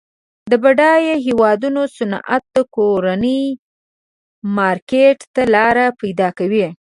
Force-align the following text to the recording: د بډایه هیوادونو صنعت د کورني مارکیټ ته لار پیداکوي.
د 0.51 0.53
بډایه 0.63 1.15
هیوادونو 1.25 1.81
صنعت 1.97 2.43
د 2.55 2.57
کورني 2.75 3.41
مارکیټ 4.57 5.19
ته 5.33 5.41
لار 5.53 5.77
پیداکوي. 6.01 6.67